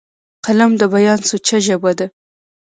قلم 0.45 0.71
د 0.77 0.81
بیان 0.93 1.19
سوچه 1.29 1.57
ژبه 1.67 1.91
ده 1.99 2.07